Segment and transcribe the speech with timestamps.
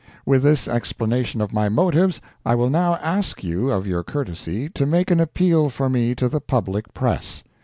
[0.25, 4.87] With this explanation of my motives, I will now ask you of your courtesy to
[4.87, 7.43] make an appeal for me to the public press.